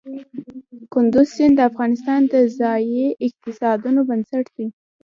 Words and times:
کندز 0.93 1.27
سیند 1.35 1.53
د 1.57 1.61
افغانستان 1.69 2.19
د 2.33 2.35
ځایي 2.59 3.05
اقتصادونو 3.27 4.01
بنسټ 4.09 4.45
دی. 4.55 4.67